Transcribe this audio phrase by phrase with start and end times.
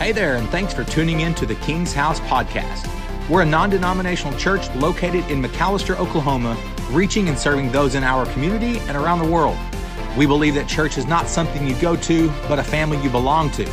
[0.00, 2.88] Hey there, and thanks for tuning in to the King's House podcast.
[3.28, 6.56] We're a non denominational church located in McAlester, Oklahoma,
[6.90, 9.58] reaching and serving those in our community and around the world.
[10.16, 13.50] We believe that church is not something you go to, but a family you belong
[13.50, 13.68] to.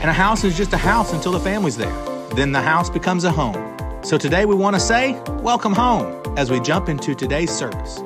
[0.00, 2.28] And a house is just a house until the family's there.
[2.34, 3.74] Then the house becomes a home.
[4.04, 8.02] So today we want to say, Welcome home as we jump into today's service.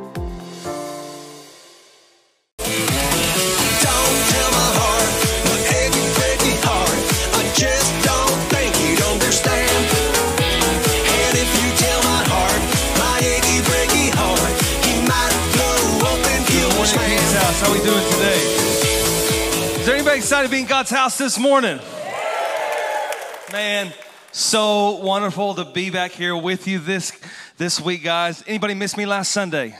[20.76, 21.80] God's house this morning?
[23.50, 23.94] Man,
[24.30, 27.18] so wonderful to be back here with you this
[27.56, 28.44] this week, guys.
[28.46, 29.74] Anybody miss me last Sunday?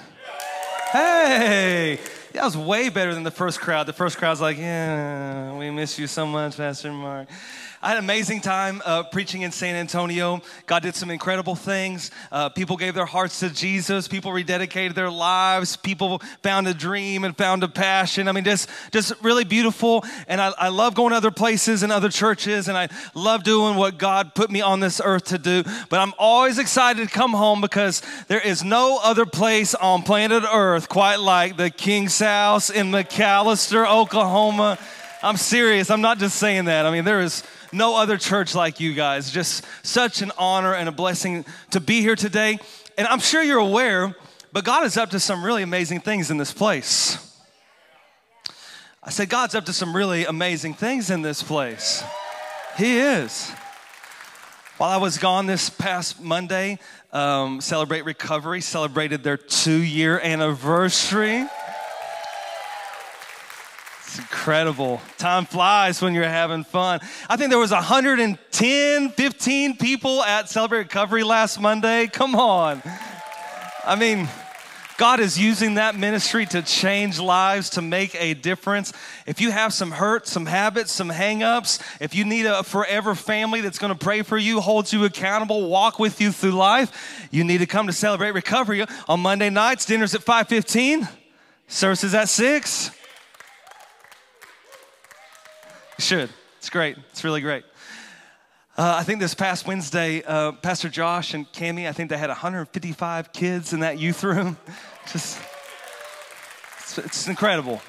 [0.90, 1.98] Hey,
[2.32, 3.84] that was way better than the first crowd.
[3.84, 7.28] The first crowd's like, yeah, we miss you so much, Pastor Mark.
[7.82, 10.40] I had an amazing time uh, preaching in San Antonio.
[10.66, 12.10] God did some incredible things.
[12.32, 14.08] Uh, people gave their hearts to Jesus.
[14.08, 15.76] People rededicated their lives.
[15.76, 18.28] People found a dream and found a passion.
[18.28, 20.04] I mean, just just really beautiful.
[20.26, 23.76] And I, I love going to other places and other churches, and I love doing
[23.76, 25.62] what God put me on this earth to do.
[25.90, 30.44] But I'm always excited to come home because there is no other place on planet
[30.50, 34.78] Earth quite like the King's House in McAlester, Oklahoma.
[35.26, 35.90] I'm serious.
[35.90, 36.86] I'm not just saying that.
[36.86, 39.28] I mean, there is no other church like you guys.
[39.28, 42.60] Just such an honor and a blessing to be here today.
[42.96, 44.14] And I'm sure you're aware,
[44.52, 47.18] but God is up to some really amazing things in this place.
[49.02, 52.04] I said, God's up to some really amazing things in this place.
[52.78, 53.50] He is.
[54.78, 56.78] While I was gone this past Monday,
[57.12, 61.46] um, Celebrate Recovery celebrated their two year anniversary.
[64.18, 65.00] Incredible.
[65.18, 67.00] Time flies when you're having fun.
[67.28, 72.06] I think there was 110, 15 people at Celebrate Recovery last Monday.
[72.06, 72.82] Come on.
[73.84, 74.28] I mean,
[74.98, 78.92] God is using that ministry to change lives, to make a difference.
[79.26, 83.60] If you have some hurt, some habits, some hangups, if you need a forever family
[83.60, 87.44] that's going to pray for you, hold you accountable, walk with you through life, you
[87.44, 89.84] need to come to Celebrate Recovery on Monday nights.
[89.84, 91.08] Dinner's at 5:15.
[91.68, 92.90] Services at 6.
[95.98, 96.30] You should.
[96.58, 96.98] It's great.
[97.10, 97.64] It's really great.
[98.76, 102.28] Uh, I think this past Wednesday, uh, Pastor Josh and Cami, I think they had
[102.28, 104.58] 155 kids in that youth room.
[105.10, 105.40] Just,
[106.80, 107.80] it's, it's incredible.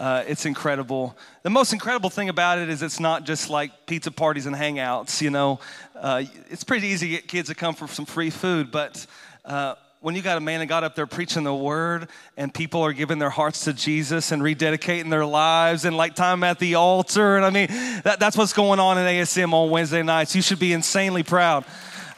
[0.00, 1.14] Uh, it's incredible.
[1.42, 5.20] The most incredible thing about it is it's not just like pizza parties and hangouts.
[5.22, 5.60] You know,
[5.94, 9.06] uh, it's pretty easy to get kids to come for some free food, but
[9.44, 12.82] uh, when you got a man of God up there preaching the word and people
[12.82, 16.74] are giving their hearts to Jesus and rededicating their lives and like time at the
[16.74, 17.68] altar, and I mean,
[18.04, 20.34] that, that's what's going on in ASM on Wednesday nights.
[20.36, 21.64] You should be insanely proud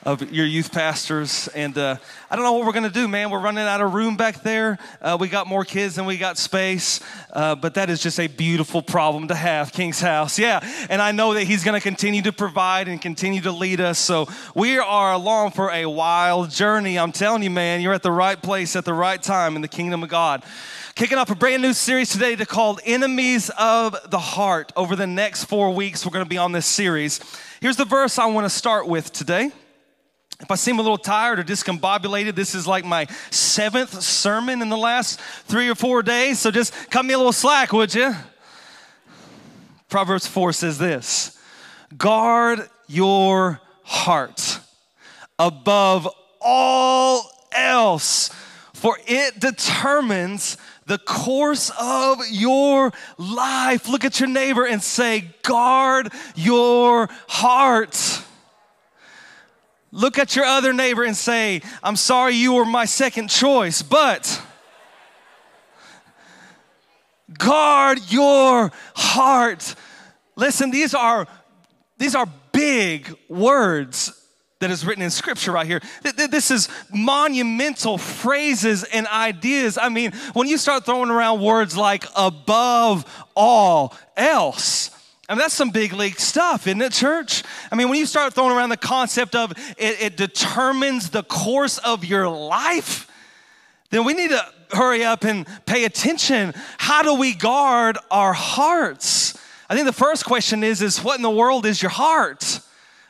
[0.04, 1.48] of your youth pastors.
[1.48, 1.96] And uh,
[2.30, 3.30] I don't know what we're going to do, man.
[3.30, 4.78] We're running out of room back there.
[5.02, 7.00] Uh, we got more kids than we got space,
[7.32, 10.38] uh, but that is just a beautiful problem to have, King's House.
[10.38, 13.80] Yeah, and I know that He's going to continue to provide and continue to lead
[13.80, 13.98] us.
[13.98, 16.98] So we are along for a wild journey.
[16.98, 19.68] I'm telling you, man, you're at the right place at the right time in the
[19.68, 20.44] kingdom of God.
[20.94, 24.72] Kicking off a brand new series today to called Enemies of the Heart.
[24.74, 27.20] Over the next four weeks, we're going to be on this series.
[27.60, 29.52] Here's the verse I want to start with today.
[30.40, 34.68] If I seem a little tired or discombobulated, this is like my seventh sermon in
[34.68, 36.38] the last three or four days.
[36.38, 38.14] So just cut me a little slack, would you?
[39.88, 41.38] Proverbs 4 says this
[41.96, 44.60] Guard your heart
[45.38, 46.08] above
[46.40, 48.30] all else,
[48.74, 50.56] for it determines
[50.86, 53.88] the course of your life.
[53.88, 58.22] Look at your neighbor and say, Guard your heart.
[59.90, 64.42] Look at your other neighbor and say, I'm sorry you were my second choice, but
[67.38, 69.74] guard your heart.
[70.36, 71.26] Listen, these are
[71.96, 74.12] these are big words
[74.60, 75.80] that is written in scripture right here.
[76.02, 79.78] Th- th- This is monumental phrases and ideas.
[79.78, 83.04] I mean, when you start throwing around words like above
[83.34, 84.90] all else,
[85.28, 87.42] I mean, that's some big league stuff, isn't it, church?
[87.70, 91.76] I mean, when you start throwing around the concept of it, it determines the course
[91.78, 93.10] of your life,
[93.90, 94.42] then we need to
[94.72, 96.54] hurry up and pay attention.
[96.78, 99.38] How do we guard our hearts?
[99.68, 102.60] I think the first question is, is what in the world is your heart?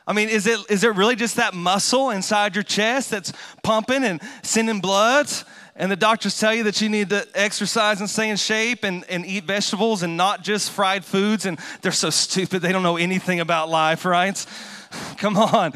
[0.04, 3.32] I mean, is it, is it really just that muscle inside your chest that's
[3.62, 5.30] pumping and sending blood
[5.78, 9.04] and the doctors tell you that you need to exercise and stay in shape and,
[9.08, 12.96] and eat vegetables and not just fried foods, and they're so stupid, they don't know
[12.96, 14.44] anything about life, right?
[15.18, 15.72] Come on.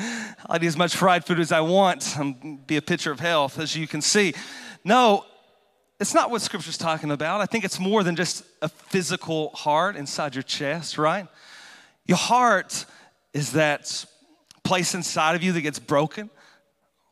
[0.48, 3.60] I'll eat as much fried food as I want and be a picture of health,
[3.60, 4.34] as you can see.
[4.84, 5.24] No,
[6.00, 7.40] it's not what Scripture's talking about.
[7.40, 11.28] I think it's more than just a physical heart inside your chest, right?
[12.06, 12.86] Your heart
[13.32, 14.04] is that
[14.64, 16.28] place inside of you that gets broken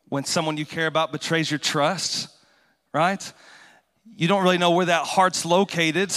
[0.08, 2.28] when someone you care about betrays your trust
[2.92, 3.32] right?
[4.16, 6.12] You don't really know where that heart's located.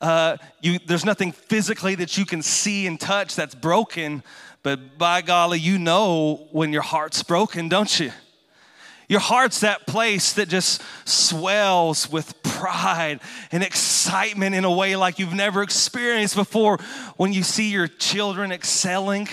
[0.00, 4.22] Uh, you, there's nothing physically that you can see and touch that's broken,
[4.62, 8.10] but by golly, you know when your heart's broken, don't you?
[9.08, 13.20] Your heart's that place that just swells with pride
[13.50, 16.78] and excitement in a way like you've never experienced before
[17.16, 19.28] when you see your children excelling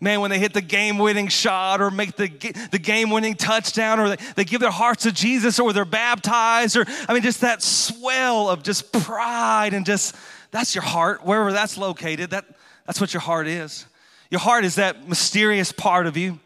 [0.00, 2.28] Man, when they hit the game winning shot or make the,
[2.70, 6.76] the game winning touchdown or they, they give their hearts to Jesus or they're baptized
[6.76, 10.14] or, I mean, just that swell of just pride and just,
[10.52, 12.44] that's your heart, wherever that's located, that,
[12.86, 13.86] that's what your heart is.
[14.30, 16.38] Your heart is that mysterious part of you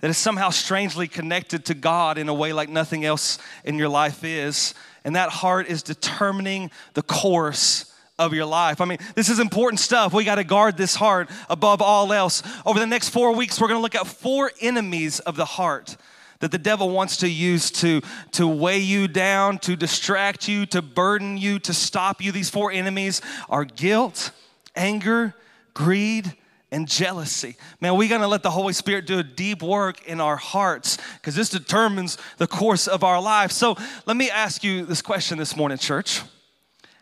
[0.00, 3.88] that is somehow strangely connected to God in a way like nothing else in your
[3.88, 4.72] life is.
[5.04, 7.89] And that heart is determining the course
[8.20, 8.80] of your life.
[8.80, 10.12] I mean, this is important stuff.
[10.12, 12.42] We got to guard this heart above all else.
[12.66, 15.96] Over the next four weeks, we're going to look at four enemies of the heart
[16.40, 18.02] that the devil wants to use to,
[18.32, 22.30] to weigh you down, to distract you, to burden you, to stop you.
[22.30, 24.32] These four enemies are guilt,
[24.76, 25.34] anger,
[25.74, 26.34] greed,
[26.72, 27.56] and jealousy.
[27.80, 31.34] Man, we're gonna let the Holy Spirit do a deep work in our hearts because
[31.34, 33.50] this determines the course of our life.
[33.50, 33.76] So
[34.06, 36.22] let me ask you this question this morning, church.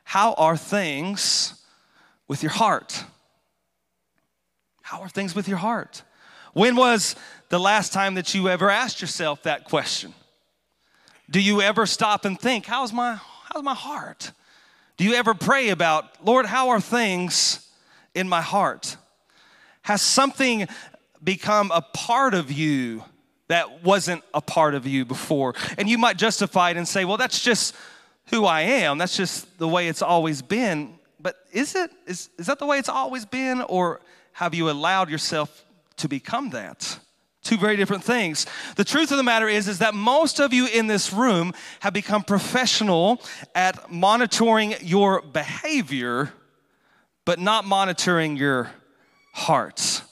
[0.08, 1.52] How are things
[2.28, 3.04] with your heart?
[4.80, 6.02] How are things with your heart?
[6.54, 7.14] When was
[7.50, 10.14] the last time that you ever asked yourself that question?
[11.28, 13.20] Do you ever stop and think, how's my,
[13.52, 14.32] how's my heart?
[14.96, 17.68] Do you ever pray about, Lord, how are things
[18.14, 18.96] in my heart?
[19.82, 20.68] Has something
[21.22, 23.04] become a part of you
[23.48, 25.54] that wasn't a part of you before?
[25.76, 27.74] And you might justify it and say, well, that's just
[28.30, 28.98] who I am.
[28.98, 30.98] That's just the way it's always been.
[31.20, 31.90] But is it?
[32.06, 33.62] Is, is that the way it's always been?
[33.62, 34.00] Or
[34.32, 35.64] have you allowed yourself
[35.96, 36.98] to become that?
[37.42, 38.46] Two very different things.
[38.76, 41.94] The truth of the matter is, is that most of you in this room have
[41.94, 43.22] become professional
[43.54, 46.32] at monitoring your behavior,
[47.24, 48.70] but not monitoring your
[49.32, 50.02] hearts.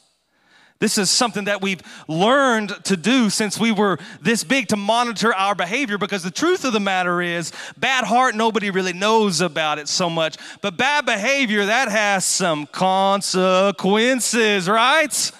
[0.78, 5.34] This is something that we've learned to do since we were this big to monitor
[5.34, 9.78] our behavior because the truth of the matter is, bad heart, nobody really knows about
[9.78, 10.36] it so much.
[10.60, 15.32] But bad behavior, that has some consequences, right?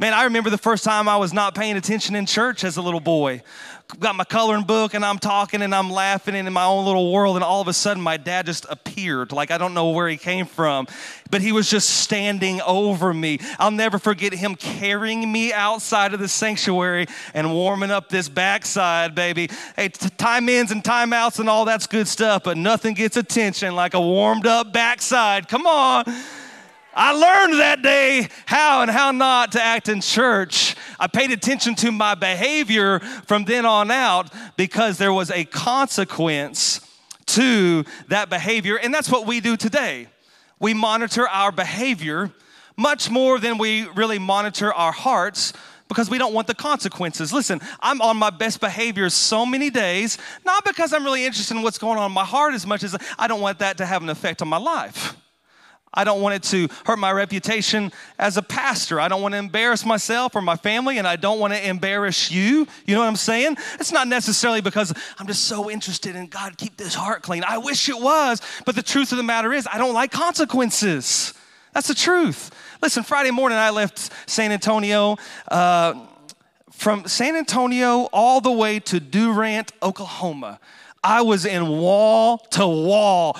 [0.00, 2.82] Man, I remember the first time I was not paying attention in church as a
[2.82, 3.42] little boy
[3.98, 7.12] got my coloring book and I'm talking and I'm laughing and in my own little
[7.12, 9.32] world, and all of a sudden my dad just appeared.
[9.32, 10.86] Like I don't know where he came from,
[11.30, 13.38] but he was just standing over me.
[13.58, 19.14] I'll never forget him carrying me outside of the sanctuary and warming up this backside,
[19.14, 19.50] baby.
[19.76, 23.74] Hey, time ins and time outs and all that's good stuff, but nothing gets attention
[23.74, 25.48] like a warmed up backside.
[25.48, 26.04] Come on.
[26.94, 30.74] I learned that day how and how not to act in church.
[30.98, 36.80] I paid attention to my behavior from then on out because there was a consequence
[37.26, 38.76] to that behavior.
[38.76, 40.08] And that's what we do today.
[40.58, 42.32] We monitor our behavior
[42.76, 45.52] much more than we really monitor our hearts
[45.88, 47.32] because we don't want the consequences.
[47.32, 51.62] Listen, I'm on my best behavior so many days, not because I'm really interested in
[51.62, 54.02] what's going on in my heart as much as I don't want that to have
[54.02, 55.16] an effect on my life.
[55.92, 59.00] I don't want it to hurt my reputation as a pastor.
[59.00, 62.30] I don't want to embarrass myself or my family, and I don't want to embarrass
[62.30, 62.66] you.
[62.86, 63.56] You know what I'm saying?
[63.80, 67.42] It's not necessarily because I'm just so interested in God, keep this heart clean.
[67.44, 71.34] I wish it was, but the truth of the matter is, I don't like consequences.
[71.72, 72.50] That's the truth.
[72.82, 75.16] Listen, Friday morning, I left San Antonio.
[75.48, 76.06] Uh,
[76.70, 80.58] from San Antonio all the way to Durant, Oklahoma.
[81.02, 83.38] I was in wall to wall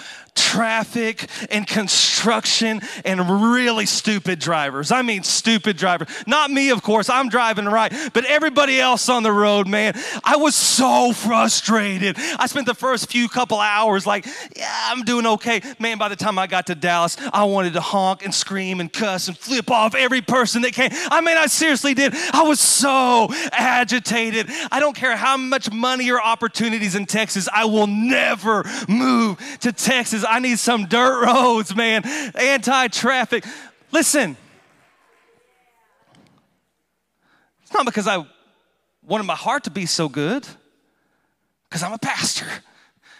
[0.50, 4.90] traffic and construction and really stupid drivers.
[4.90, 6.08] I mean, stupid drivers.
[6.26, 9.94] Not me, of course, I'm driving right, but everybody else on the road, man.
[10.24, 12.16] I was so frustrated.
[12.18, 14.26] I spent the first few couple hours like,
[14.56, 15.62] yeah, I'm doing okay.
[15.78, 18.92] Man, by the time I got to Dallas, I wanted to honk and scream and
[18.92, 20.90] cuss and flip off every person that came.
[20.92, 22.12] I mean, I seriously did.
[22.32, 24.48] I was so agitated.
[24.72, 29.72] I don't care how much money or opportunities in Texas, I will never move to
[29.72, 30.24] Texas.
[30.28, 32.04] I need some dirt roads, man,
[32.34, 33.44] anti traffic.
[33.92, 34.36] Listen,
[37.62, 38.26] it's not because I
[39.02, 40.46] wanted my heart to be so good.
[41.68, 42.46] because I'm a pastor.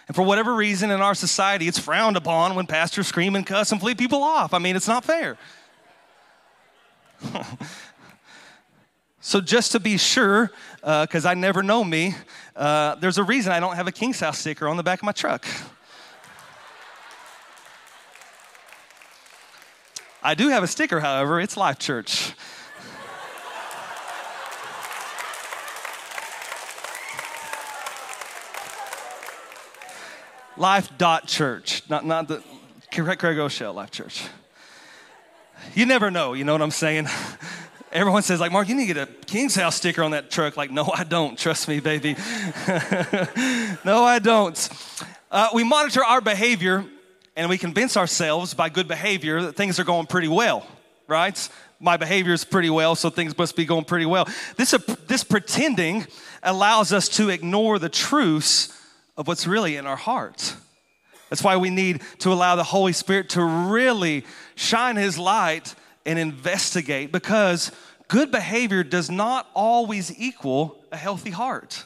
[0.07, 3.71] And for whatever reason in our society, it's frowned upon when pastors scream and cuss
[3.71, 4.53] and flee people off.
[4.53, 5.37] I mean, it's not fair.
[9.21, 10.51] so, just to be sure,
[10.81, 12.15] because I never know me,
[12.57, 15.05] uh, there's a reason I don't have a King's House sticker on the back of
[15.05, 15.45] my truck.
[20.23, 22.33] I do have a sticker, however, it's Life Church.
[30.57, 32.43] Life dot church, not, not the
[32.91, 34.21] Craig Groeschel Life Church.
[35.73, 37.07] You never know, you know what I'm saying?
[37.91, 40.55] Everyone says, like, Mark, you need to get a King's House sticker on that truck.
[40.55, 41.35] Like, no, I don't.
[41.37, 42.13] Trust me, baby.
[43.83, 44.69] no, I don't.
[45.31, 46.85] Uh, we monitor our behavior
[47.35, 50.65] and we convince ourselves by good behavior that things are going pretty well,
[51.07, 51.49] right?
[51.79, 54.27] My behavior is pretty well, so things must be going pretty well.
[54.57, 54.71] This,
[55.07, 56.05] this pretending
[56.43, 58.77] allows us to ignore the truths
[59.17, 60.55] of what's really in our hearts.
[61.29, 65.73] That's why we need to allow the Holy Spirit to really shine His light
[66.05, 67.71] and investigate because
[68.07, 71.85] good behavior does not always equal a healthy heart.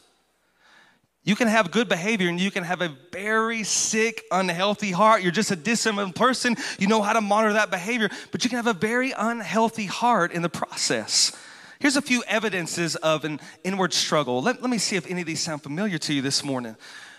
[1.25, 5.24] You can have good behavior and you can have a very sick, unhealthy heart.
[5.24, 6.55] You're just a disciplined person.
[6.77, 10.32] You know how to monitor that behavior, but you can have a very unhealthy heart
[10.32, 11.36] in the process.
[11.79, 14.41] Here's a few evidences of an inward struggle.
[14.41, 16.75] Let, let me see if any of these sound familiar to you this morning.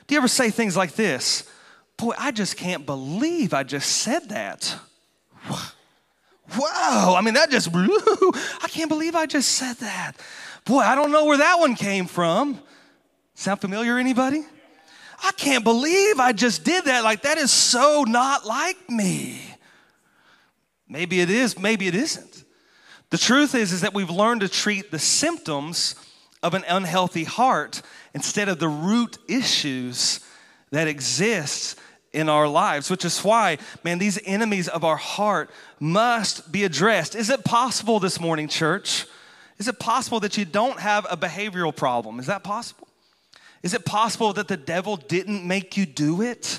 [0.07, 1.51] Do you ever say things like this?
[1.97, 4.73] Boy, I just can't believe I just said that.
[6.57, 7.89] Wow, I mean, that just blew.
[8.63, 10.13] I can't believe I just said that.
[10.65, 12.61] Boy, I don't know where that one came from.
[13.37, 14.43] Sound familiar, anybody?
[15.23, 17.05] I can't believe I just did that.
[17.05, 19.38] Like, that is so not like me.
[20.88, 22.45] Maybe it is, maybe it isn't.
[23.11, 25.97] The truth is, is that we've learned to treat the symptoms
[26.43, 27.83] of an unhealthy heart
[28.14, 30.21] instead of the root issues
[30.71, 31.78] that exist
[32.14, 37.14] in our lives, which is why, man, these enemies of our heart must be addressed.
[37.14, 39.07] Is it possible this morning, church?
[39.59, 42.19] Is it possible that you don't have a behavioral problem?
[42.19, 42.86] Is that possible?
[43.63, 46.59] Is it possible that the devil didn't make you do it?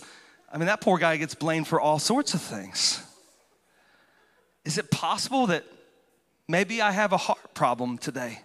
[0.51, 3.04] I mean, that poor guy gets blamed for all sorts of things.
[4.66, 5.63] Is it possible that
[6.48, 8.39] maybe I have a heart problem today?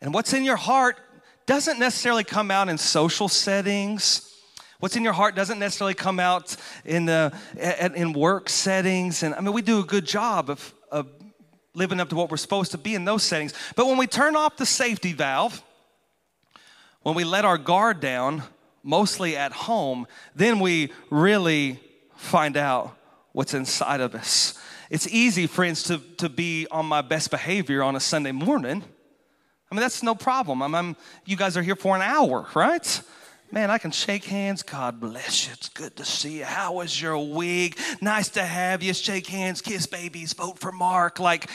[0.00, 0.98] And what's in your heart
[1.46, 4.28] doesn't necessarily come out in social settings.
[4.80, 7.32] What's in your heart doesn't necessarily come out in, the,
[7.94, 9.22] in work settings.
[9.22, 11.08] And I mean, we do a good job of, of
[11.74, 13.54] living up to what we're supposed to be in those settings.
[13.76, 15.62] But when we turn off the safety valve,
[17.02, 18.42] when we let our guard down,
[18.82, 21.80] mostly at home, then we really
[22.16, 22.96] find out
[23.32, 24.58] what's inside of us.
[24.90, 28.84] It's easy, friends, to, to be on my best behavior on a Sunday morning
[29.72, 30.60] I mean, that's no problem.
[30.60, 33.02] I'm, I'm, you guys are here for an hour, right?
[33.50, 34.62] Man, I can shake hands.
[34.62, 35.54] God bless you.
[35.54, 36.44] It's good to see you.
[36.44, 37.80] How was your week?
[38.02, 38.92] Nice to have you.
[38.92, 41.18] Shake hands, kiss babies, vote for Mark.
[41.18, 41.48] Like,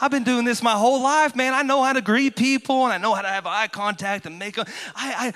[0.00, 1.52] I've been doing this my whole life, man.
[1.52, 4.38] I know how to greet people and I know how to have eye contact and
[4.38, 4.66] make them.
[4.94, 5.32] I, I,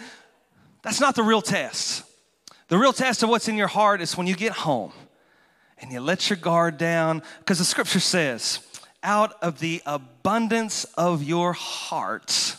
[0.82, 2.04] that's not the real test.
[2.68, 4.92] The real test of what's in your heart is when you get home
[5.78, 8.60] and you let your guard down, because the scripture says,
[9.02, 12.56] out of the abundance of your heart,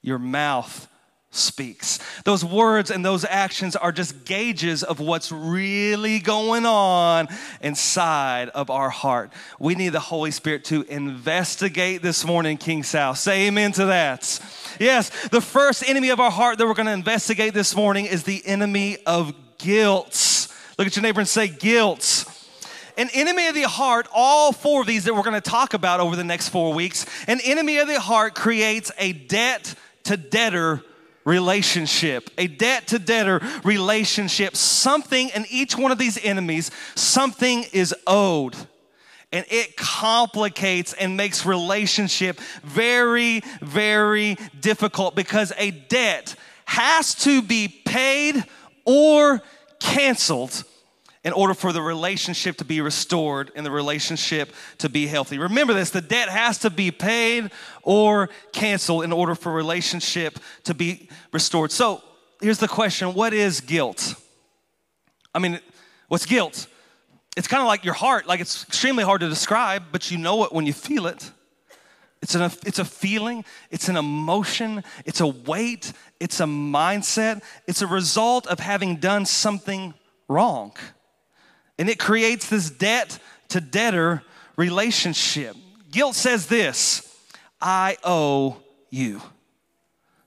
[0.00, 0.88] your mouth
[1.34, 1.98] speaks.
[2.24, 7.28] Those words and those actions are just gauges of what's really going on
[7.60, 9.32] inside of our heart.
[9.58, 13.20] We need the Holy Spirit to investigate this morning, King House.
[13.20, 14.40] Say amen to that.
[14.78, 18.24] Yes, the first enemy of our heart that we're going to investigate this morning is
[18.24, 20.48] the enemy of guilt.
[20.78, 22.26] Look at your neighbor and say, guilt
[22.96, 26.00] an enemy of the heart, all four of these that we're going to talk about
[26.00, 29.74] over the next four weeks, an enemy of the heart creates a debt
[30.04, 30.82] to debtor
[31.24, 34.56] relationship, a debt to debtor relationship.
[34.56, 38.56] Something in each one of these enemies, something is owed.
[39.32, 47.68] And it complicates and makes relationship very, very difficult because a debt has to be
[47.68, 48.44] paid
[48.84, 49.42] or
[49.80, 50.64] canceled
[51.24, 55.38] in order for the relationship to be restored and the relationship to be healthy.
[55.38, 57.50] Remember this the debt has to be paid
[57.82, 61.72] or canceled in order for relationship to be restored.
[61.72, 62.02] So
[62.40, 64.14] here's the question what is guilt?
[65.34, 65.58] I mean,
[66.08, 66.66] what's guilt?
[67.36, 70.44] It's kind of like your heart, like it's extremely hard to describe, but you know
[70.44, 71.30] it when you feel it.
[72.22, 77.82] It's, an, it's a feeling, it's an emotion, it's a weight, it's a mindset, it's
[77.82, 79.92] a result of having done something
[80.26, 80.72] wrong.
[81.78, 84.22] And it creates this debt to debtor
[84.56, 85.56] relationship.
[85.90, 87.16] Guilt says this
[87.60, 88.56] I owe
[88.90, 89.20] you.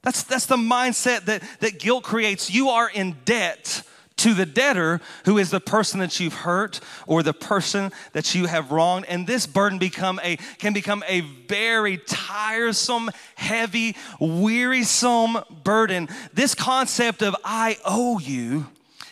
[0.02, 2.50] That's, that's the mindset that, that guilt creates.
[2.50, 3.84] You are in debt
[4.18, 8.46] to the debtor, who is the person that you've hurt or the person that you
[8.46, 9.06] have wronged.
[9.08, 16.10] And this burden become a, can become a very tiresome, heavy, wearisome burden.
[16.34, 18.68] This concept of I owe you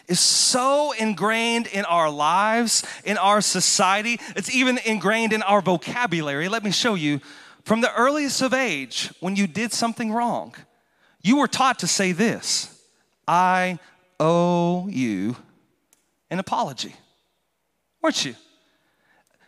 [0.07, 4.19] is so ingrained in our lives, in our society.
[4.35, 6.47] It's even ingrained in our vocabulary.
[6.50, 7.21] Let me show you.
[7.63, 10.53] From the earliest of age, when you did something wrong,
[11.24, 12.79] you were taught to say this
[13.27, 13.79] I
[14.19, 15.35] owe you
[16.29, 16.93] an apology,
[18.01, 18.35] weren't you?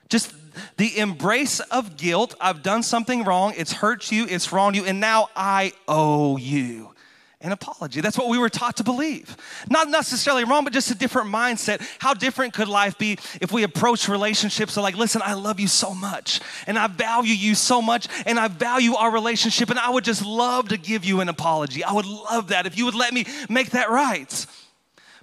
[0.10, 0.34] Just
[0.78, 2.34] the embrace of guilt.
[2.42, 3.54] I've done something wrong.
[3.56, 4.26] It's hurt you.
[4.28, 4.86] It's wronged you.
[4.86, 6.96] And now I owe you
[7.42, 8.02] an apology.
[8.02, 9.38] That's what we were taught to believe.
[9.70, 11.88] Not necessarily wrong, but just a different mindset.
[12.00, 15.68] How different could life be if we approach relationships so like, listen, I love you
[15.68, 19.90] so much, and I value you so much, and I value our relationship, and I
[19.90, 21.84] would just love to give you an apology.
[21.84, 24.46] I would love that if you would let me make that right.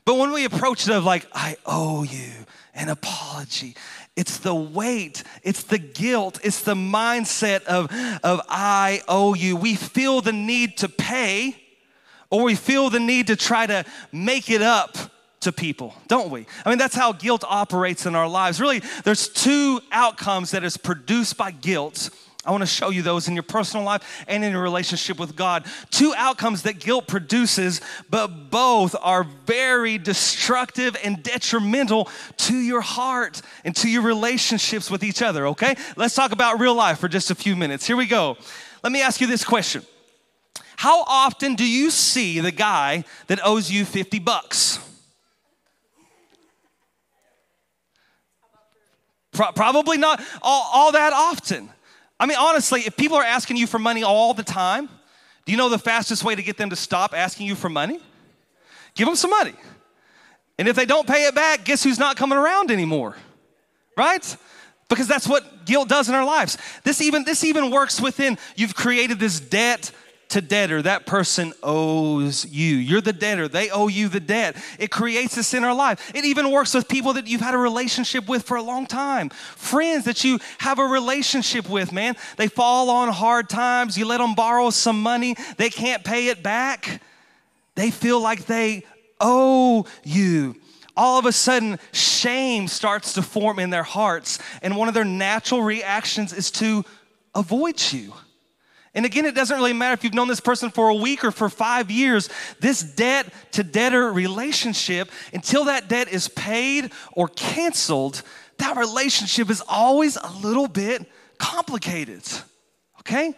[0.04, 2.30] But when we approach it of like, I owe you
[2.74, 3.74] an apology,
[4.14, 7.90] it's the weight, it's the guilt, it's the mindset of,
[8.22, 9.56] of I owe you.
[9.56, 11.56] We feel the need to pay
[12.30, 14.96] or we feel the need to try to make it up
[15.40, 16.46] to people, don't we?
[16.64, 18.60] I mean, that's how guilt operates in our lives.
[18.60, 22.10] Really, there's two outcomes that is produced by guilt.
[22.46, 25.34] I want to show you those in your personal life and in your relationship with
[25.34, 25.64] God.
[25.90, 33.40] Two outcomes that guilt produces, but both are very destructive and detrimental to your heart
[33.64, 35.74] and to your relationships with each other, okay?
[35.96, 37.86] Let's talk about real life for just a few minutes.
[37.86, 38.36] Here we go.
[38.82, 39.84] Let me ask you this question
[40.76, 44.78] how often do you see the guy that owes you 50 bucks?
[49.32, 51.70] Pro- probably not all, all that often.
[52.18, 54.88] I mean, honestly, if people are asking you for money all the time,
[55.44, 58.00] do you know the fastest way to get them to stop asking you for money?
[58.94, 59.54] Give them some money.
[60.58, 63.16] And if they don't pay it back, guess who's not coming around anymore?
[63.96, 64.36] Right?
[64.88, 66.56] Because that's what guilt does in our lives.
[66.84, 69.90] This even this even works within you've created this debt
[70.34, 72.74] to debtor, that person owes you.
[72.74, 74.56] You're the debtor, they owe you the debt.
[74.80, 76.10] It creates this in our life.
[76.12, 79.28] It even works with people that you've had a relationship with for a long time,
[79.28, 82.16] friends that you have a relationship with, man.
[82.36, 86.42] They fall on hard times, you let them borrow some money, they can't pay it
[86.42, 87.00] back.
[87.76, 88.84] They feel like they
[89.20, 90.56] owe you
[90.96, 95.04] all of a sudden shame starts to form in their hearts and one of their
[95.04, 96.84] natural reactions is to
[97.34, 98.12] avoid you
[98.94, 101.32] and again, it doesn't really matter if you've known this person for a week or
[101.32, 102.28] for five years.
[102.60, 108.22] This debt to debtor relationship, until that debt is paid or canceled,
[108.58, 112.22] that relationship is always a little bit complicated.
[113.00, 113.34] Okay?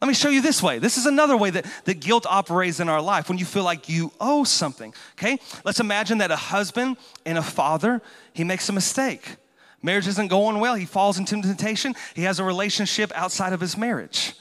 [0.00, 0.78] Let me show you this way.
[0.78, 3.90] This is another way that, that guilt operates in our life when you feel like
[3.90, 4.94] you owe something.
[5.18, 5.38] Okay?
[5.62, 8.00] Let's imagine that a husband and a father,
[8.32, 9.36] he makes a mistake.
[9.82, 10.74] Marriage isn't going well.
[10.74, 11.94] He falls into temptation.
[12.14, 14.34] He has a relationship outside of his marriage.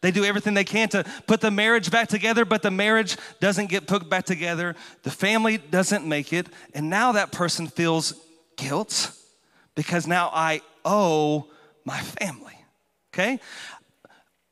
[0.00, 3.66] They do everything they can to put the marriage back together, but the marriage doesn't
[3.66, 4.76] get put back together.
[5.02, 6.46] The family doesn't make it.
[6.72, 8.14] And now that person feels
[8.56, 9.12] guilt
[9.74, 11.48] because now I owe
[11.84, 12.54] my family.
[13.12, 13.40] Okay?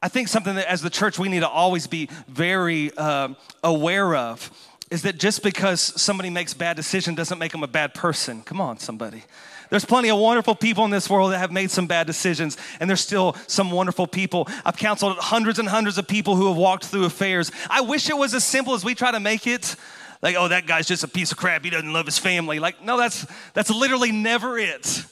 [0.02, 3.28] I think something that as the church we need to always be very uh,
[3.62, 4.50] aware of
[4.90, 8.42] is that just because somebody makes bad decision doesn't make them a bad person.
[8.42, 9.24] Come on, somebody.
[9.70, 12.88] There's plenty of wonderful people in this world that have made some bad decisions, and
[12.88, 14.48] there's still some wonderful people.
[14.64, 17.50] I've counseled hundreds and hundreds of people who have walked through affairs.
[17.68, 19.76] I wish it was as simple as we try to make it.
[20.22, 21.64] Like, oh, that guy's just a piece of crap.
[21.64, 22.58] He doesn't love his family.
[22.58, 25.04] Like, no, that's that's literally never it.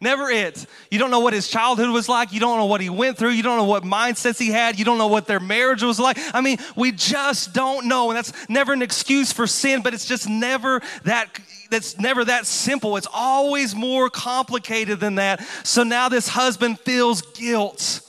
[0.00, 0.66] Never it.
[0.90, 2.32] You don't know what his childhood was like.
[2.32, 3.30] You don't know what he went through.
[3.30, 4.78] You don't know what mindsets he had.
[4.78, 6.18] You don't know what their marriage was like.
[6.34, 8.10] I mean, we just don't know.
[8.10, 12.46] And that's never an excuse for sin, but it's just never that that's never that
[12.46, 12.96] simple.
[12.96, 15.42] It's always more complicated than that.
[15.64, 18.02] So now this husband feels guilt.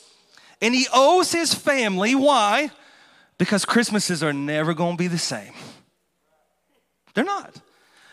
[0.62, 2.16] And he owes his family.
[2.16, 2.70] Why?
[3.38, 5.54] Because Christmases are never going to be the same.
[7.14, 7.62] They're not.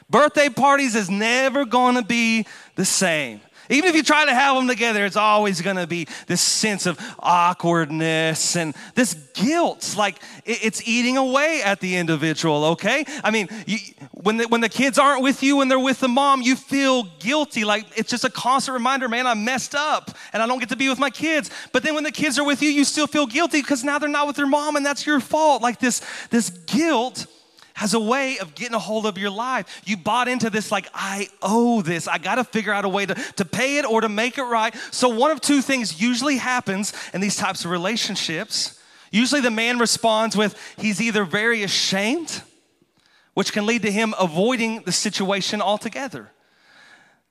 [0.09, 3.41] Birthday parties is never going to be the same.
[3.71, 6.87] Even if you try to have them together, it's always going to be this sense
[6.87, 9.95] of awkwardness and this guilt.
[9.97, 13.05] Like it's eating away at the individual, okay?
[13.23, 13.79] I mean, you,
[14.13, 17.05] when, the, when the kids aren't with you and they're with the mom, you feel
[17.21, 17.65] guilty.
[17.65, 20.77] Like it's just a constant reminder, man, I messed up and I don't get to
[20.77, 21.51] be with my kids.
[21.73, 24.09] But then when the kids are with you, you still feel guilty because now they're
[24.09, 25.63] not with their mom and that's your fault.
[25.63, 27.27] Like this, this guilt
[27.75, 29.83] has a way of getting a hold of your life.
[29.85, 32.09] You bought into this, like, I owe this.
[32.09, 34.45] I got to figure out a way to, to pay it or to make it
[34.45, 34.75] right.
[34.93, 38.81] So, one of two things usually happens in these types of relationships.
[39.11, 42.43] Usually the man responds with, he's either very ashamed,
[43.35, 46.31] which can lead to him avoiding the situation altogether.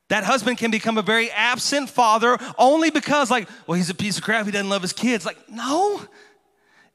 [0.09, 4.17] That husband can become a very absent father only because, like, well, he's a piece
[4.17, 5.25] of crap, he doesn't love his kids.
[5.25, 6.01] Like, no.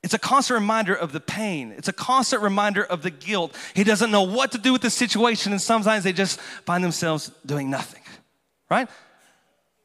[0.02, 1.72] It's a constant reminder of the pain.
[1.76, 3.56] It's a constant reminder of the guilt.
[3.74, 7.32] He doesn't know what to do with the situation, and sometimes they just find themselves
[7.44, 8.02] doing nothing,
[8.70, 8.88] right?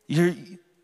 [0.08, 0.36] Your,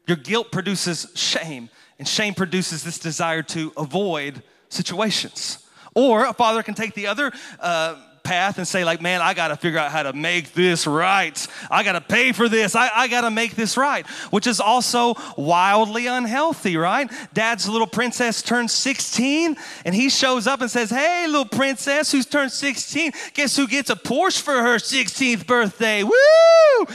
[0.07, 5.59] your guilt produces shame, and shame produces this desire to avoid situations.
[5.93, 9.57] Or a father can take the other uh, path and say, like, man, I gotta
[9.57, 11.47] figure out how to make this right.
[11.71, 12.75] I gotta pay for this.
[12.75, 17.11] I, I gotta make this right, which is also wildly unhealthy, right?
[17.33, 22.27] Dad's little princess turns 16 and he shows up and says, hey, little princess who's
[22.27, 26.03] turned 16, guess who gets a Porsche for her 16th birthday?
[26.03, 26.85] Woo!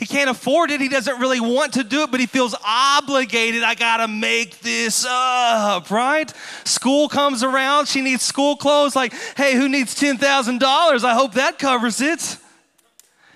[0.00, 0.80] He can't afford it.
[0.80, 3.62] He doesn't really want to do it, but he feels obligated.
[3.62, 6.32] I got to make this up, right?
[6.64, 7.86] School comes around.
[7.86, 8.96] She needs school clothes.
[8.96, 11.04] Like, hey, who needs $10,000?
[11.04, 12.38] I hope that covers it.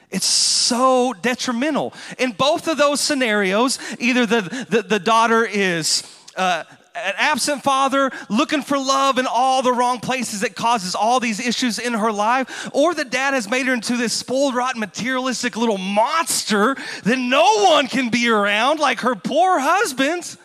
[0.08, 1.92] It's so detrimental.
[2.18, 6.02] In both of those scenarios, either the, the, the daughter is.
[6.34, 11.18] Uh, an absent father looking for love in all the wrong places that causes all
[11.18, 14.80] these issues in her life, or the dad has made her into this spoiled, rotten,
[14.80, 20.36] materialistic little monster that no one can be around, like her poor husband.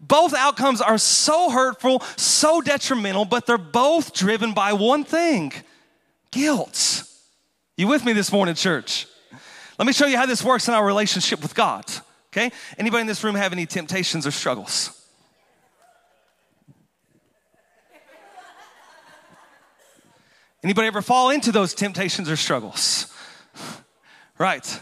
[0.00, 5.52] Both outcomes are so hurtful, so detrimental, but they're both driven by one thing
[6.30, 7.02] guilt.
[7.76, 9.06] You with me this morning, church?
[9.78, 11.84] Let me show you how this works in our relationship with God.
[12.32, 12.52] Okay?
[12.78, 15.05] Anybody in this room have any temptations or struggles?
[20.66, 23.06] Anybody ever fall into those temptations or struggles?
[24.36, 24.80] Right.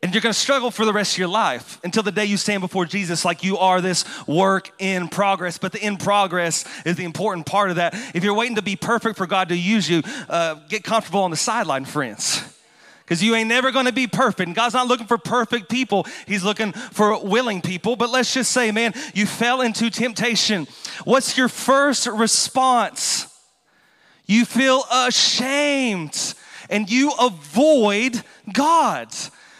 [0.00, 2.60] And you're gonna struggle for the rest of your life until the day you stand
[2.60, 5.58] before Jesus like you are this work in progress.
[5.58, 7.94] But the in progress is the important part of that.
[8.14, 11.32] If you're waiting to be perfect for God to use you, uh, get comfortable on
[11.32, 12.40] the sideline, friends.
[13.00, 14.46] Because you ain't never gonna be perfect.
[14.46, 17.96] And God's not looking for perfect people, He's looking for willing people.
[17.96, 20.68] But let's just say, man, you fell into temptation.
[21.02, 23.32] What's your first response?
[24.26, 26.34] You feel ashamed
[26.68, 29.14] and you avoid God.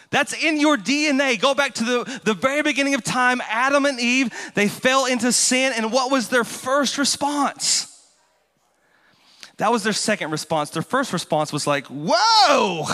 [0.09, 1.39] That's in your DNA.
[1.39, 3.41] Go back to the, the very beginning of time.
[3.49, 7.93] Adam and Eve, they fell into sin, and what was their first response?
[9.57, 10.69] That was their second response.
[10.69, 12.85] Their first response was like, Whoa!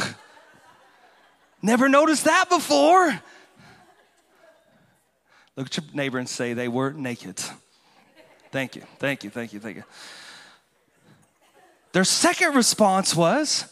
[1.62, 3.22] Never noticed that before.
[5.56, 7.40] Look at your neighbor and say, They were naked.
[8.52, 9.84] Thank you, thank you, thank you, thank you.
[11.94, 13.66] Their second response was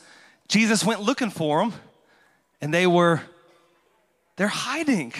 [0.47, 1.73] Jesus went looking for them
[2.61, 3.21] and they were
[4.37, 5.13] they're hiding.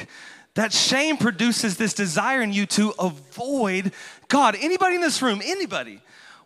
[0.56, 3.94] That shame produces this desire in you to avoid
[4.28, 4.56] God.
[4.60, 6.02] Anybody in this room, anybody,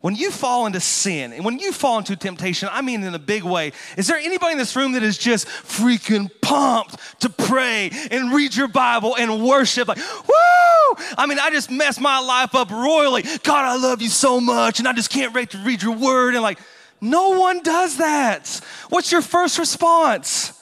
[0.05, 3.19] when you fall into sin and when you fall into temptation, I mean in a
[3.19, 7.89] big way, is there anybody in this room that is just freaking pumped to pray
[8.11, 9.87] and read your Bible and worship?
[9.87, 11.03] Like, woo!
[11.17, 13.23] I mean, I just messed my life up royally.
[13.41, 16.35] God, I love you so much, and I just can't wait to read your word.
[16.35, 16.59] And like,
[17.01, 18.61] no one does that.
[18.89, 20.53] What's your first response?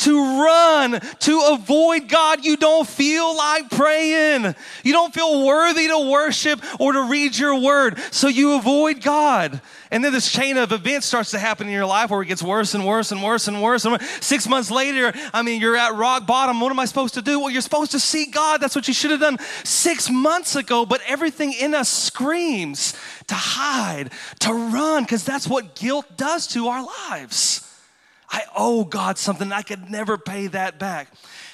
[0.00, 2.44] To run, to avoid God.
[2.44, 4.54] You don't feel like praying.
[4.82, 7.98] You don't feel worthy to worship or to read your word.
[8.10, 9.60] So you avoid God.
[9.90, 12.42] And then this chain of events starts to happen in your life where it gets
[12.42, 13.84] worse and worse and worse and worse.
[13.84, 16.60] And six months later, I mean, you're at rock bottom.
[16.60, 17.40] What am I supposed to do?
[17.40, 18.60] Well, you're supposed to see God.
[18.60, 20.86] That's what you should have done six months ago.
[20.86, 22.94] But everything in us screams
[23.26, 27.69] to hide, to run, because that's what guilt does to our lives.
[28.30, 29.52] I owe God something.
[29.52, 31.08] I could never pay that back.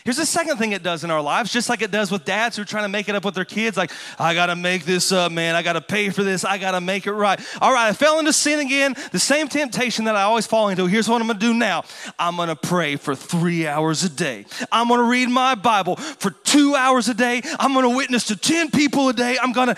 [0.05, 2.57] Here's the second thing it does in our lives, just like it does with dads
[2.57, 3.77] who are trying to make it up with their kids.
[3.77, 5.57] Like, I got to make this up, man.
[5.57, 6.45] I got to pay for this.
[6.45, 7.41] I got to make it right.
[7.61, 8.95] All right, I fell into sin again.
[9.11, 10.87] The same temptation that I always fall into.
[10.87, 11.85] Here's what I'm going to do now
[12.19, 14.45] I'm going to pray for three hours a day.
[14.71, 17.43] I'm going to read my Bible for two hours a day.
[17.59, 19.39] I'm going to witness to 10 people a day.
[19.43, 19.77] I'm going to.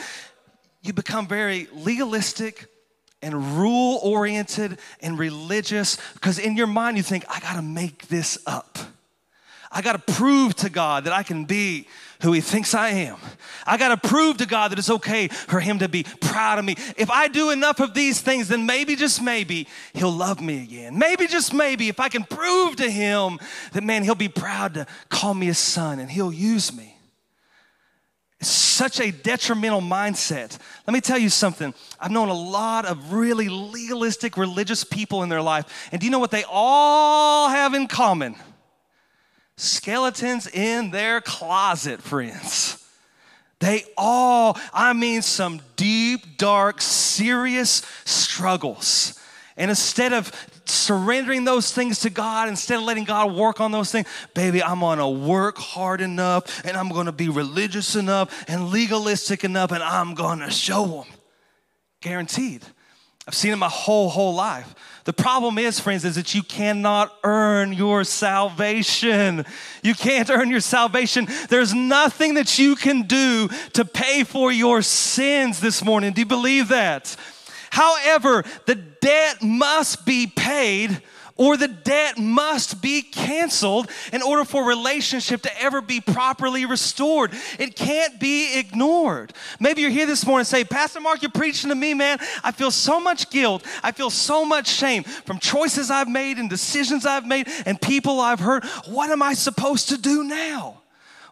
[0.82, 2.66] You become very legalistic,
[3.22, 8.38] and rule oriented and religious because in your mind you think, I gotta make this
[8.46, 8.78] up.
[9.70, 11.88] I gotta prove to God that I can be
[12.22, 13.16] who He thinks I am.
[13.66, 16.74] I gotta prove to God that it's okay for Him to be proud of me.
[16.96, 20.98] If I do enough of these things, then maybe, just maybe, He'll love me again.
[20.98, 23.38] Maybe, just maybe, if I can prove to Him
[23.72, 26.97] that, man, He'll be proud to call me His son and He'll use me.
[28.40, 30.59] Such a detrimental mindset.
[30.87, 31.74] Let me tell you something.
[31.98, 35.88] I've known a lot of really legalistic religious people in their life.
[35.90, 38.37] And do you know what they all have in common?
[39.57, 42.85] Skeletons in their closet, friends.
[43.59, 49.18] They all, I mean, some deep, dark, serious struggles.
[49.57, 50.31] And instead of
[50.68, 54.81] surrendering those things to God, instead of letting God work on those things, baby, I'm
[54.81, 60.14] gonna work hard enough and I'm gonna be religious enough and legalistic enough and I'm
[60.14, 61.14] gonna show them.
[62.00, 62.62] Guaranteed.
[63.26, 64.74] I've seen it my whole, whole life.
[65.04, 69.44] The problem is, friends, is that you cannot earn your salvation.
[69.83, 71.28] You can't earn your salvation.
[71.50, 76.12] There's nothing that you can do to pay for your sins this morning.
[76.12, 77.16] Do you believe that?
[77.70, 81.02] However, the debt must be paid
[81.38, 87.33] or the debt must be canceled in order for relationship to ever be properly restored.
[87.59, 89.33] It can't be ignored.
[89.61, 92.18] Maybe you're here this morning and say, Pastor Mark, you're preaching to me, man.
[92.42, 93.64] I feel so much guilt.
[93.83, 98.20] I feel so much shame from choices I've made and decisions I've made and people
[98.20, 98.64] I've hurt.
[98.88, 100.77] What am I supposed to do now?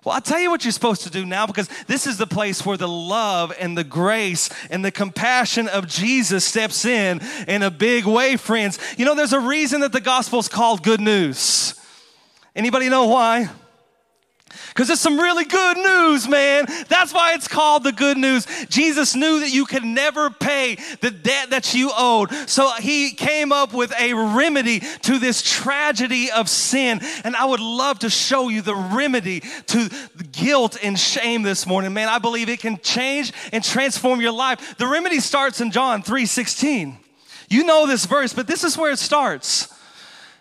[0.07, 2.65] Well, I'll tell you what you're supposed to do now because this is the place
[2.65, 7.73] where the love and the grace and the compassion of Jesus steps in in a
[7.73, 8.79] big way, friends.
[8.97, 11.75] You know, there's a reason that the gospel is called good news.
[12.55, 13.51] Anybody know why?
[14.69, 16.67] Because it's some really good news, man.
[16.89, 18.47] That's why it's called the good news.
[18.69, 22.31] Jesus knew that you could never pay the debt that you owed.
[22.49, 27.01] So he came up with a remedy to this tragedy of sin.
[27.25, 29.89] And I would love to show you the remedy to
[30.33, 31.93] guilt and shame this morning.
[31.93, 34.77] Man, I believe it can change and transform your life.
[34.79, 36.99] The remedy starts in John 3 16.
[37.49, 39.73] You know this verse, but this is where it starts.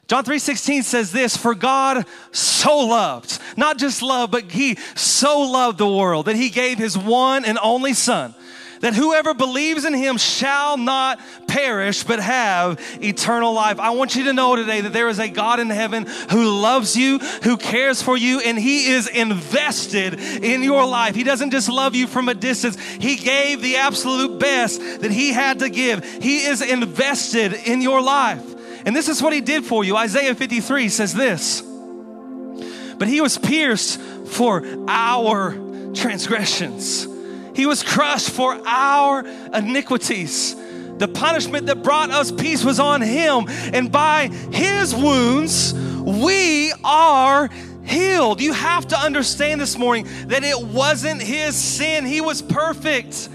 [0.07, 5.77] John 3:16 says this, for God so loved, not just loved, but he so loved
[5.79, 8.35] the world that he gave his one and only son
[8.81, 13.79] that whoever believes in him shall not perish but have eternal life.
[13.79, 16.95] I want you to know today that there is a God in heaven who loves
[16.95, 21.15] you, who cares for you, and he is invested in your life.
[21.15, 25.31] He doesn't just love you from a distance, he gave the absolute best that he
[25.31, 26.03] had to give.
[26.21, 28.54] He is invested in your life.
[28.85, 29.97] And this is what he did for you.
[29.97, 35.53] Isaiah 53 says this But he was pierced for our
[35.93, 37.07] transgressions,
[37.55, 40.55] he was crushed for our iniquities.
[40.97, 47.49] The punishment that brought us peace was on him, and by his wounds, we are
[47.83, 48.39] healed.
[48.39, 53.27] You have to understand this morning that it wasn't his sin, he was perfect.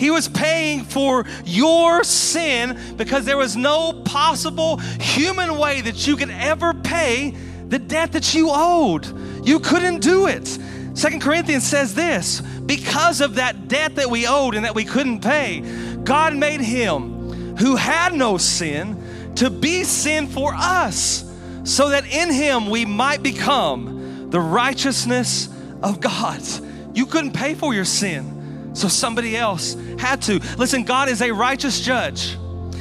[0.00, 6.16] He was paying for your sin because there was no possible human way that you
[6.16, 7.36] could ever pay
[7.68, 9.06] the debt that you owed.
[9.46, 10.58] You couldn't do it.
[10.94, 15.20] Second Corinthians says this because of that debt that we owed and that we couldn't
[15.20, 15.60] pay,
[16.02, 21.30] God made him who had no sin to be sin for us,
[21.64, 25.50] so that in him we might become the righteousness
[25.82, 26.40] of God.
[26.94, 28.39] You couldn't pay for your sin.
[28.80, 30.40] So somebody else had to.
[30.56, 32.32] Listen, God is a righteous judge,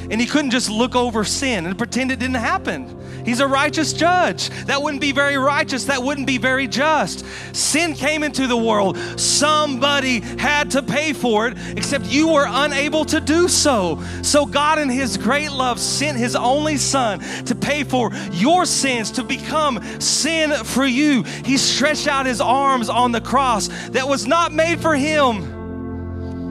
[0.09, 2.95] and He couldn't just look over sin and pretend it didn't happen.
[3.25, 4.49] He's a righteous judge.
[4.67, 5.83] That wouldn't be very righteous.
[5.83, 7.25] That wouldn't be very just.
[7.53, 8.97] Sin came into the world.
[9.19, 14.01] Somebody had to pay for it, except you were unable to do so.
[14.21, 19.11] So, God, in His great love, sent His only Son to pay for your sins,
[19.11, 21.23] to become sin for you.
[21.43, 25.58] He stretched out His arms on the cross that was not made for Him.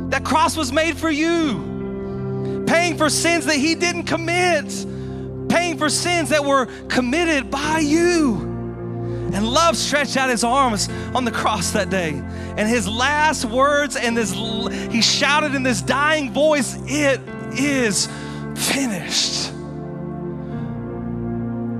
[0.09, 2.65] That cross was made for you.
[2.67, 4.67] Paying for sins that He didn't commit,
[5.49, 8.47] paying for sins that were committed by you.
[9.33, 12.13] And love stretched out his arms on the cross that day.
[12.13, 14.33] And his last words and this
[14.91, 17.21] he shouted in this dying voice, "It
[17.53, 18.09] is
[18.55, 19.53] finished."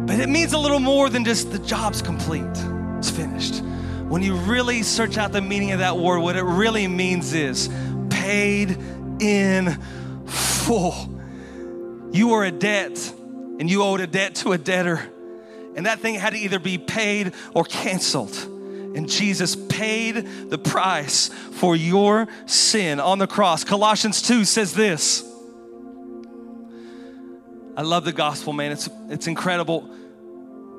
[0.07, 2.45] But it means a little more than just the job's complete.
[2.99, 3.63] It's finished.
[4.09, 7.71] When you really search out the meaning of that word, what it really means is
[8.29, 8.77] paid
[9.21, 9.71] in
[10.27, 11.19] full.
[12.13, 13.15] You were a debt
[13.59, 15.01] and you owed a debt to a debtor,
[15.75, 18.37] and that thing had to either be paid or canceled.
[18.37, 23.65] And Jesus paid the price for your sin on the cross.
[23.65, 25.25] Colossians 2 says this.
[27.79, 28.73] I love the gospel, man.
[28.73, 29.89] It's, it's incredible.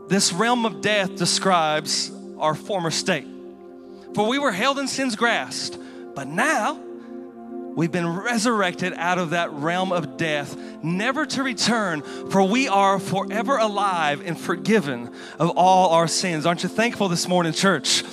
[0.08, 3.28] This realm of death describes our former state.
[4.14, 5.80] For we were held in sin's grasp,
[6.14, 6.80] but now
[7.76, 13.00] We've been resurrected out of that realm of death, never to return, for we are
[13.00, 16.46] forever alive and forgiven of all our sins.
[16.46, 18.04] Aren't you thankful this morning, church?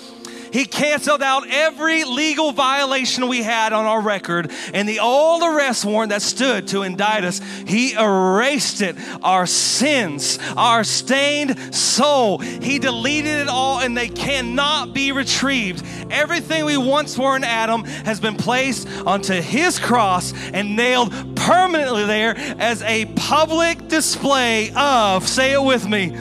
[0.52, 5.84] He canceled out every legal violation we had on our record and the old arrest
[5.84, 7.40] warrant that stood to indict us.
[7.66, 12.38] He erased it, our sins, our stained soul.
[12.38, 15.84] He deleted it all and they cannot be retrieved.
[16.10, 22.04] Everything we once were in Adam has been placed onto his cross and nailed permanently
[22.04, 26.16] there as a public display of, say it with me,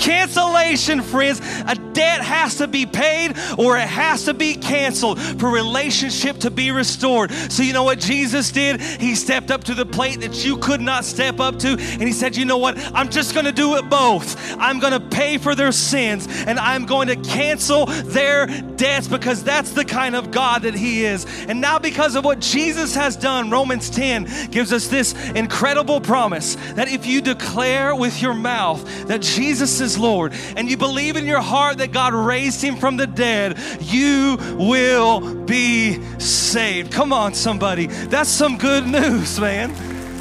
[0.00, 1.40] Cancellation, friends.
[1.66, 6.50] A debt has to be paid or it has to be canceled for relationship to
[6.50, 7.30] be restored.
[7.32, 8.80] So, you know what Jesus did?
[8.80, 12.12] He stepped up to the plate that you could not step up to, and He
[12.12, 12.78] said, You know what?
[12.94, 14.36] I'm just going to do it both.
[14.58, 19.44] I'm going to pay for their sins and I'm going to cancel their debts because
[19.44, 21.26] that's the kind of God that He is.
[21.46, 26.54] And now, because of what Jesus has done, Romans 10 gives us this incredible promise
[26.74, 31.26] that if you declare with your mouth that Jesus is Lord and you believe in
[31.26, 36.92] your heart that God raised him from the dead, you will be saved.
[36.92, 37.86] Come on, somebody.
[37.86, 39.74] That's some good news, man.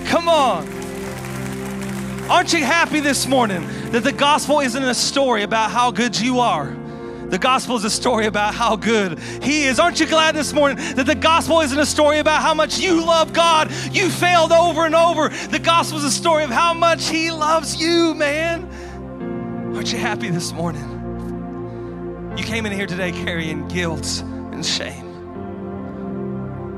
[0.05, 0.67] Come on.
[2.29, 6.39] Aren't you happy this morning that the gospel isn't a story about how good you
[6.39, 6.75] are?
[7.29, 9.79] The gospel is a story about how good He is.
[9.79, 13.05] Aren't you glad this morning that the gospel isn't a story about how much you
[13.05, 13.71] love God?
[13.91, 15.29] You failed over and over.
[15.29, 18.67] The gospel is a story of how much He loves you, man.
[19.79, 20.83] Aren't you happy this morning?
[22.37, 25.05] You came in here today carrying guilt and shame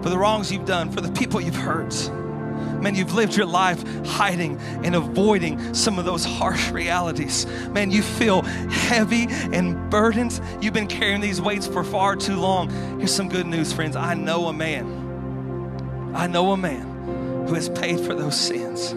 [0.04, 2.12] for the wrongs you've done, for the people you've hurt.
[2.80, 7.48] Man, you've lived your life hiding and avoiding some of those harsh realities.
[7.72, 10.40] Man, you feel heavy and burdened.
[10.62, 12.70] You've been carrying these weights for far too long.
[13.00, 13.96] Here's some good news, friends.
[13.96, 16.14] I know a man.
[16.14, 18.94] I know a man who has paid for those sins,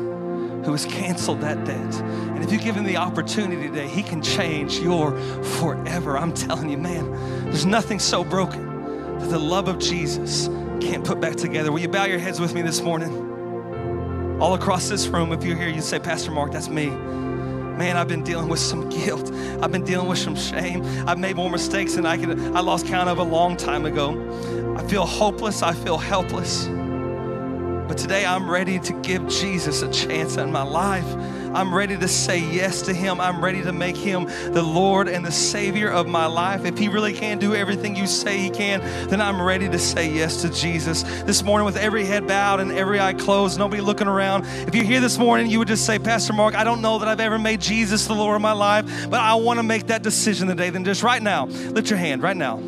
[0.64, 1.94] who has canceled that debt.
[2.00, 5.16] And if you give him the opportunity today, he can change your
[5.60, 6.18] forever.
[6.18, 7.10] I'm telling you, man,
[7.44, 10.48] there's nothing so broken that the love of Jesus
[10.80, 11.70] can't put back together.
[11.72, 13.32] Will you bow your heads with me this morning?
[14.40, 16.90] all across this room, if you're here, you say, Pastor Mark, that's me.
[16.90, 19.32] Man, I've been dealing with some guilt.
[19.62, 20.84] I've been dealing with some shame.
[21.08, 24.76] I've made more mistakes than I could I lost count of a long time ago.
[24.76, 25.62] I feel hopeless.
[25.62, 26.66] I feel helpless.
[27.86, 31.06] But today I'm ready to give Jesus a chance in my life.
[31.54, 33.20] I'm ready to say yes to Him.
[33.20, 36.64] I'm ready to make Him the Lord and the Savior of my life.
[36.64, 40.10] If He really can do everything you say He can, then I'm ready to say
[40.10, 41.02] yes to Jesus.
[41.22, 44.82] This morning, with every head bowed and every eye closed, nobody looking around, if you're
[44.82, 47.38] here this morning, you would just say, Pastor Mark, I don't know that I've ever
[47.38, 50.70] made Jesus the Lord of my life, but I want to make that decision today.
[50.70, 52.60] Then just right now, lift your hand right now.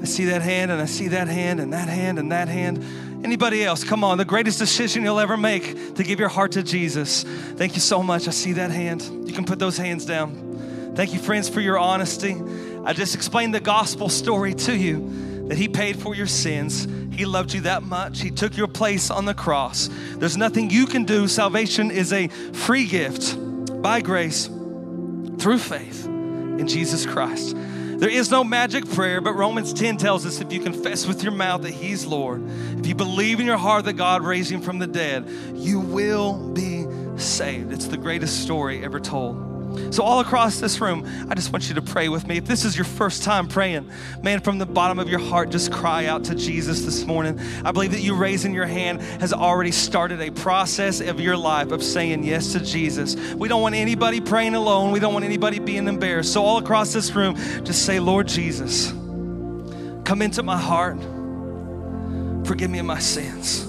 [0.00, 2.84] I see that hand and I see that hand and that hand and that hand.
[3.24, 3.82] Anybody else?
[3.82, 7.22] Come on, the greatest decision you'll ever make to give your heart to Jesus.
[7.22, 8.28] Thank you so much.
[8.28, 9.02] I see that hand.
[9.26, 10.92] You can put those hands down.
[10.94, 12.36] Thank you, friends, for your honesty.
[12.84, 16.86] I just explained the gospel story to you that He paid for your sins.
[17.12, 18.20] He loved you that much.
[18.20, 19.88] He took your place on the cross.
[20.16, 21.28] There's nothing you can do.
[21.28, 23.36] Salvation is a free gift
[23.82, 27.56] by grace through faith in Jesus Christ.
[27.98, 31.32] There is no magic prayer, but Romans 10 tells us if you confess with your
[31.32, 32.42] mouth that He's Lord,
[32.78, 36.50] if you believe in your heart that God raised Him from the dead, you will
[36.52, 36.84] be
[37.16, 37.72] saved.
[37.72, 39.55] It's the greatest story ever told.
[39.90, 42.36] So, all across this room, I just want you to pray with me.
[42.36, 43.90] If this is your first time praying,
[44.22, 47.40] man, from the bottom of your heart, just cry out to Jesus this morning.
[47.64, 51.70] I believe that you raising your hand has already started a process of your life
[51.72, 53.16] of saying yes to Jesus.
[53.34, 56.32] We don't want anybody praying alone, we don't want anybody being embarrassed.
[56.32, 58.90] So, all across this room, just say, Lord Jesus,
[60.04, 60.98] come into my heart,
[62.46, 63.66] forgive me of my sins.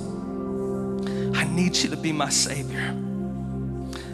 [1.36, 3.07] I need you to be my Savior.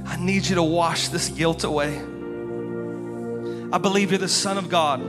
[0.05, 1.97] I need you to wash this guilt away.
[3.71, 5.01] I believe you're the Son of God.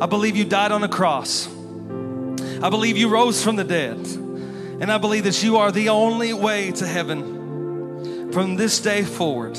[0.00, 1.46] I believe you died on a cross.
[1.46, 3.98] I believe you rose from the dead.
[3.98, 8.32] And I believe that you are the only way to heaven.
[8.32, 9.56] From this day forward,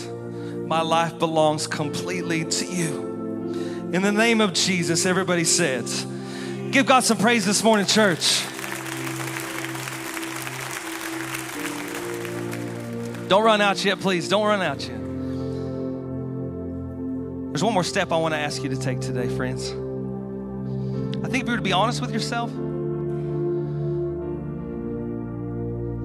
[0.67, 3.89] my life belongs completely to you.
[3.93, 6.05] In the name of Jesus, everybody says,
[6.71, 8.43] Give God some praise this morning, church.
[13.27, 14.29] Don't run out yet, please.
[14.29, 14.97] Don't run out yet.
[17.51, 19.71] There's one more step I want to ask you to take today, friends.
[21.25, 22.51] I think if you were to be honest with yourself,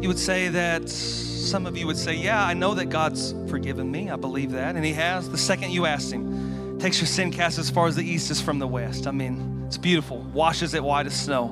[0.02, 3.90] you would say that some of you would say, Yeah, I know that God's forgiven
[3.90, 4.10] me.
[4.10, 4.74] I believe that.
[4.74, 5.28] And He has.
[5.30, 8.40] The second you asked Him, takes your sin cast as far as the east is
[8.40, 9.06] from the west.
[9.06, 11.48] I mean, it's beautiful, washes it white as snow.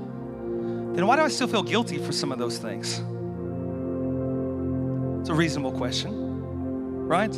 [0.95, 3.01] Then why do I still feel guilty for some of those things?
[5.31, 7.31] A reasonable question, right?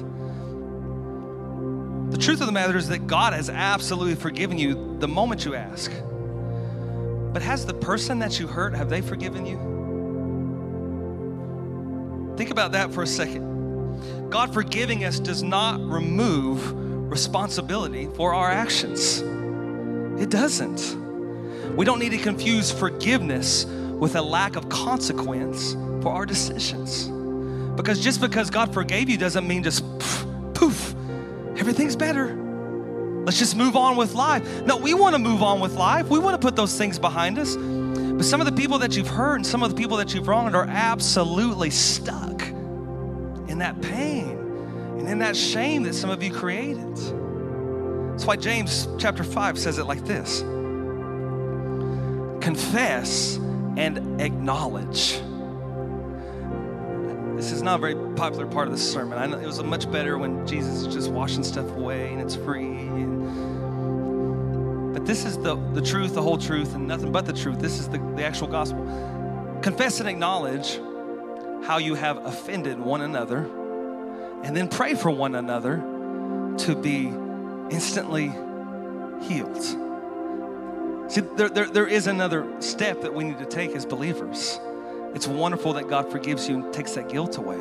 [2.11, 5.55] The truth of the matter is that God has absolutely forgiven you the moment you
[5.55, 5.93] ask.
[7.35, 9.59] But has the person that you hurt, have they forgiven you?
[12.39, 14.31] Think about that for a second.
[14.31, 16.73] God forgiving us does not remove
[17.11, 19.21] responsibility for our actions.
[20.19, 20.97] It doesn't.
[21.77, 27.12] We don't need to confuse forgiveness with a lack of consequence for our decisions.
[27.77, 30.95] Because just because God forgave you doesn't mean just poof, poof
[31.57, 32.39] everything's better.
[33.25, 34.65] Let's just move on with life.
[34.65, 36.09] No, we want to move on with life.
[36.09, 37.57] We want to put those things behind us.
[37.57, 40.27] But some of the people that you've hurt and some of the people that you've
[40.27, 44.31] wronged are absolutely stuck in that pain
[44.99, 46.97] and in that shame that some of you created.
[48.13, 50.41] That's why James chapter 5 says it like this
[52.43, 53.37] Confess
[53.77, 55.21] and acknowledge.
[57.43, 59.19] This is not a very popular part of the sermon.
[59.19, 62.37] I know it was much better when Jesus is just washing stuff away and it's
[62.37, 62.69] free.
[62.69, 63.25] And,
[64.95, 67.59] but this is the, the truth, the whole truth, and nothing but the truth.
[67.59, 68.85] This is the, the actual gospel.
[69.61, 70.79] Confess and acknowledge
[71.65, 73.39] how you have offended one another,
[74.45, 75.79] and then pray for one another
[76.59, 77.09] to be
[77.75, 78.29] instantly
[79.21, 79.61] healed.
[81.11, 84.61] See, there, there, there is another step that we need to take as believers.
[85.15, 87.59] It's wonderful that God forgives you and takes that guilt away.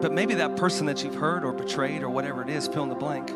[0.00, 2.88] But maybe that person that you've hurt or betrayed or whatever it is, fill in
[2.88, 3.32] the blank,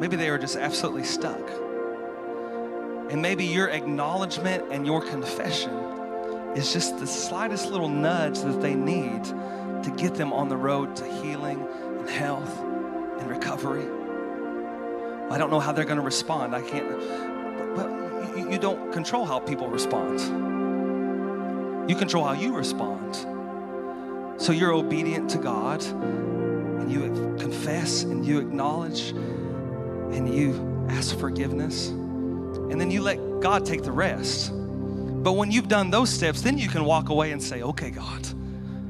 [0.00, 1.48] maybe they are just absolutely stuck.
[3.10, 5.72] And maybe your acknowledgement and your confession
[6.56, 10.96] is just the slightest little nudge that they need to get them on the road
[10.96, 11.66] to healing
[11.98, 12.58] and health
[13.20, 13.86] and recovery.
[15.30, 16.54] I don't know how they're going to respond.
[16.54, 16.88] I can't,
[17.76, 18.06] but,
[18.36, 20.55] you don't control how people respond.
[21.88, 23.14] You control how you respond.
[24.40, 31.88] So you're obedient to God and you confess and you acknowledge and you ask forgiveness.
[31.88, 34.52] And then you let God take the rest.
[34.52, 38.26] But when you've done those steps, then you can walk away and say, okay, God,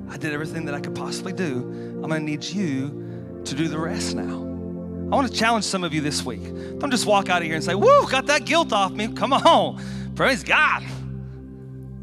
[0.09, 1.59] I did everything that I could possibly do.
[2.03, 4.43] I'm going to need you to do the rest now.
[4.43, 6.43] I want to challenge some of you this week.
[6.79, 9.09] Don't just walk out of here and say, woo, got that guilt off me.
[9.09, 9.81] Come on.
[10.15, 10.83] Praise God.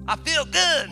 [0.07, 0.89] I feel good.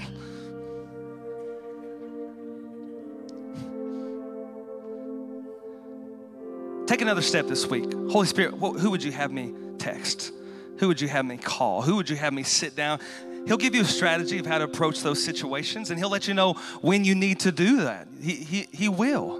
[6.88, 7.92] Take another step this week.
[8.10, 10.32] Holy Spirit, who would you have me text?
[10.78, 11.82] Who would you have me call?
[11.82, 13.00] Who would you have me sit down?
[13.48, 16.34] He'll give you a strategy of how to approach those situations, and he'll let you
[16.34, 18.08] know when you need to do that.
[18.22, 19.40] He, he, he will.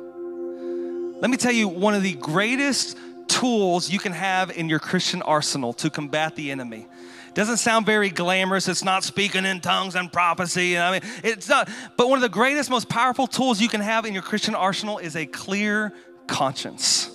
[1.20, 2.98] Let me tell you one of the greatest
[3.28, 6.88] tools you can have in your Christian arsenal to combat the enemy
[7.34, 8.68] doesn't sound very glamorous.
[8.68, 10.78] It's not speaking in tongues and prophecy.
[10.78, 11.70] I mean, it's not.
[11.98, 14.98] But one of the greatest, most powerful tools you can have in your Christian arsenal
[14.98, 15.94] is a clear
[16.28, 17.10] conscience.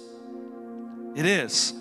[1.15, 1.75] It is.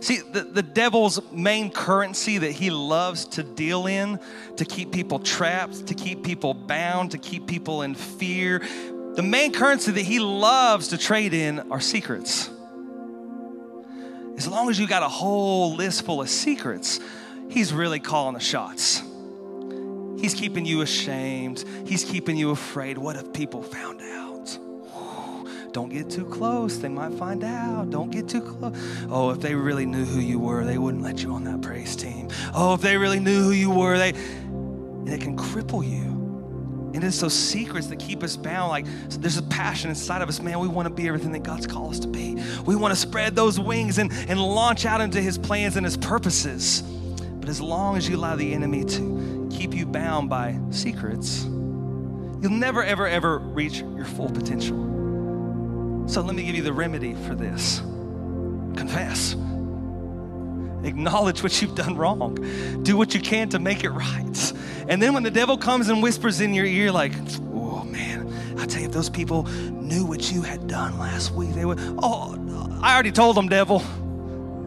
[0.00, 4.18] See, the, the devil's main currency that he loves to deal in,
[4.56, 8.62] to keep people trapped, to keep people bound, to keep people in fear,
[9.14, 12.48] the main currency that he loves to trade in are secrets.
[14.36, 17.00] As long as you got a whole list full of secrets,
[17.50, 19.02] He's really calling the shots.
[20.18, 21.64] He's keeping you ashamed.
[21.84, 22.96] He's keeping you afraid.
[22.96, 24.58] What if people found out?
[25.72, 26.76] Don't get too close.
[26.78, 27.90] They might find out.
[27.90, 28.76] Don't get too close.
[29.08, 31.96] Oh, if they really knew who you were, they wouldn't let you on that praise
[31.96, 32.28] team.
[32.54, 36.18] Oh, if they really knew who you were, they and it can cripple you.
[36.92, 38.70] And it's those secrets that keep us bound.
[38.70, 40.58] Like there's a passion inside of us, man.
[40.58, 42.42] We want to be everything that God's called us to be.
[42.66, 45.96] We want to spread those wings and, and launch out into his plans and his
[45.96, 46.82] purposes.
[47.50, 52.84] As long as you allow the enemy to keep you bound by secrets, you'll never,
[52.84, 56.04] ever, ever reach your full potential.
[56.06, 57.80] So let me give you the remedy for this
[58.76, 59.32] confess.
[60.84, 62.36] Acknowledge what you've done wrong.
[62.84, 64.52] Do what you can to make it right.
[64.88, 67.14] And then when the devil comes and whispers in your ear, like,
[67.52, 69.42] oh man, I tell you, if those people
[69.72, 73.82] knew what you had done last week, they would, oh, I already told them, devil.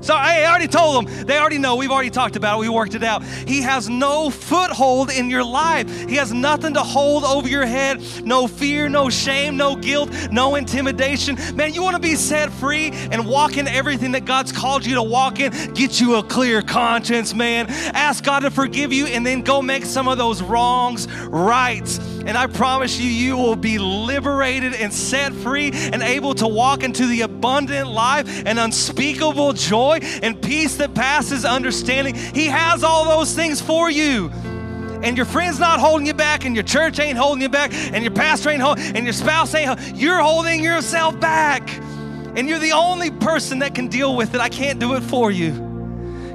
[0.04, 1.26] So I already told them.
[1.26, 1.78] They already know.
[1.78, 2.60] We've already talked about it.
[2.60, 3.24] We worked it out.
[3.24, 5.90] He has no foothold in your life.
[6.10, 8.02] He has nothing to hold over your head.
[8.26, 11.38] No fear, no shame, no guilt, no intimidation.
[11.56, 14.96] Man, you want to be set free and walk in everything that God's called you
[14.96, 15.52] to walk in.
[15.74, 17.68] Get you a clear conscience, man.
[17.96, 21.88] Ask God to forgive you and then go make some of those wrongs right.
[22.26, 26.84] And I promise you, you will be liberated and set free and able to walk
[26.84, 32.16] into the abundant life and unspeakable joy and peace that passes understanding.
[32.16, 34.32] He has all those things for you.
[35.04, 38.04] And your friend's not holding you back, and your church ain't holding you back, and
[38.04, 39.98] your pastor ain't holding, and your spouse ain't.
[39.98, 41.70] You're holding yourself back.
[42.36, 44.42] and you're the only person that can deal with it.
[44.42, 45.52] I can't do it for you.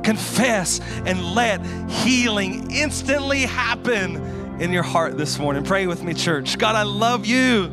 [0.05, 4.17] Confess and let healing instantly happen
[4.61, 5.65] in your heart this morning.
[5.65, 6.57] Pray with me, church.
[6.59, 7.69] God, I love you.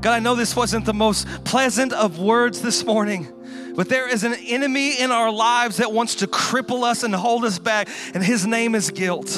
[0.00, 3.28] God, I know this wasn't the most pleasant of words this morning,
[3.76, 7.44] but there is an enemy in our lives that wants to cripple us and hold
[7.44, 9.28] us back, and his name is guilt.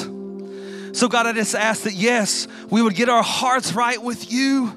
[0.93, 4.73] So, God, I just ask that, yes, we would get our hearts right with you.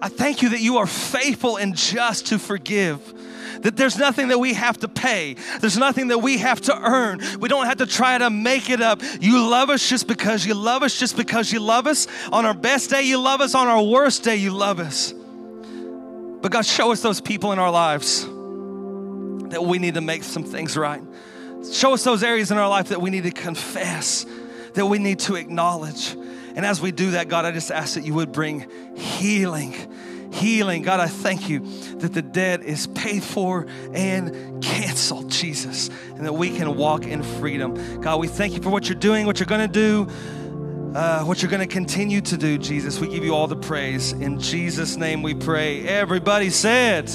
[0.00, 3.12] I thank you that you are faithful and just to forgive.
[3.62, 5.34] That there's nothing that we have to pay.
[5.60, 7.20] There's nothing that we have to earn.
[7.40, 9.02] We don't have to try to make it up.
[9.20, 12.06] You love us just because you love us, just because you love us.
[12.32, 13.54] On our best day, you love us.
[13.54, 15.12] On our worst day, you love us.
[15.12, 18.26] But God, show us those people in our lives
[19.50, 21.02] that we need to make some things right.
[21.72, 24.24] Show us those areas in our life that we need to confess,
[24.74, 26.16] that we need to acknowledge.
[26.54, 29.74] And as we do that, God, I just ask that you would bring healing.
[30.32, 30.82] Healing.
[30.82, 31.60] God, I thank you
[31.96, 37.22] that the debt is paid for and canceled, Jesus, and that we can walk in
[37.22, 38.00] freedom.
[38.00, 40.08] God, we thank you for what you're doing, what you're going to do,
[40.94, 43.00] uh, what you're going to continue to do, Jesus.
[43.00, 44.12] We give you all the praise.
[44.12, 45.86] In Jesus' name we pray.
[45.86, 47.10] Everybody said,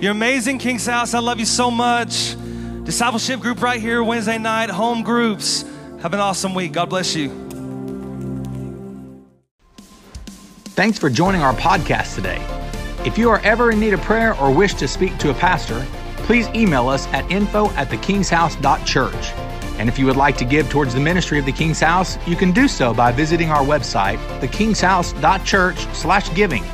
[0.00, 1.14] You're amazing, King's House.
[1.14, 2.36] I love you so much.
[2.84, 5.64] Discipleship group right here, Wednesday night, home groups.
[6.02, 6.72] Have an awesome week.
[6.72, 7.30] God bless you.
[10.76, 12.44] Thanks for joining our podcast today.
[13.06, 15.82] If you are ever in need of prayer or wish to speak to a pastor,
[16.18, 19.32] please email us at info at thekingshouse.church.
[19.78, 22.36] And if you would like to give towards the ministry of the King's House, you
[22.36, 26.64] can do so by visiting our website, thekingshouse.church slash giving.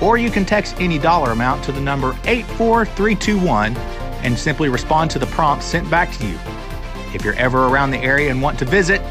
[0.00, 3.76] Or you can text any dollar amount to the number 84321
[4.22, 6.38] and simply respond to the prompt sent back to you.
[7.14, 9.02] If you're ever around the area and want to visit,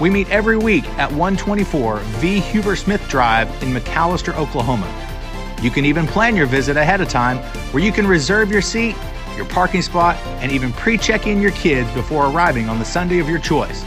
[0.00, 2.40] we meet every week at 124 V.
[2.40, 4.86] Huber Smith Drive in McAlester, Oklahoma.
[5.62, 7.38] You can even plan your visit ahead of time
[7.72, 8.94] where you can reserve your seat,
[9.36, 13.28] your parking spot, and even pre-check in your kids before arriving on the Sunday of
[13.28, 13.82] your choice.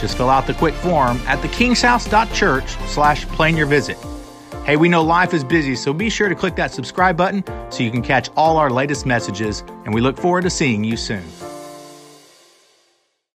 [0.00, 3.96] Just fill out the quick form at thekingshouse.church slash plan your visit.
[4.64, 7.82] Hey, we know life is busy, so be sure to click that subscribe button so
[7.82, 11.24] you can catch all our latest messages, and we look forward to seeing you soon.